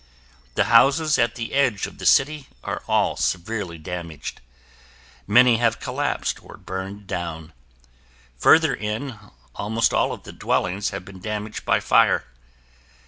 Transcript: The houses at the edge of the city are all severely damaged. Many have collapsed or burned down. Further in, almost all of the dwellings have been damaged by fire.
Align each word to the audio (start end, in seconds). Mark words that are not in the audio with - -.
The 0.55 0.63
houses 0.63 1.19
at 1.19 1.35
the 1.35 1.53
edge 1.53 1.85
of 1.85 1.99
the 1.99 2.07
city 2.07 2.47
are 2.63 2.81
all 2.87 3.15
severely 3.15 3.77
damaged. 3.77 4.41
Many 5.27 5.57
have 5.57 5.79
collapsed 5.79 6.43
or 6.43 6.57
burned 6.57 7.05
down. 7.05 7.53
Further 8.39 8.73
in, 8.73 9.19
almost 9.53 9.93
all 9.93 10.11
of 10.11 10.23
the 10.23 10.33
dwellings 10.33 10.89
have 10.89 11.05
been 11.05 11.19
damaged 11.19 11.65
by 11.65 11.79
fire. 11.81 12.25